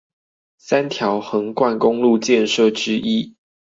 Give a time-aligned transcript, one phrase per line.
[0.57, 3.35] 三條橫貫公路建設之一